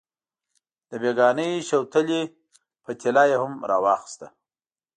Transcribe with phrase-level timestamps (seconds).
[0.89, 2.21] د بېګانۍ شوتلې
[2.83, 4.27] پتیله یې هم راواخیسته.